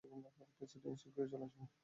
President 0.57 0.97
শীঘ্রই 1.01 1.27
চলে 1.31 1.45
আসবেন। 1.47 1.67